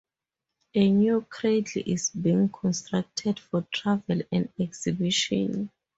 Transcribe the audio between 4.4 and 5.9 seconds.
exhibition.